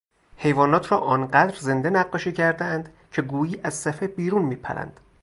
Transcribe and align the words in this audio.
حیوانات 0.37 0.91
را 0.91 0.97
آنقدر 0.97 1.55
زنده 1.55 1.89
نقاشی 1.89 2.31
کردهاند 2.31 2.89
که 3.11 3.21
گویی 3.21 3.61
از 3.63 3.73
صفحه 3.73 4.07
بیرون 4.07 4.41
میپرند. 4.41 4.99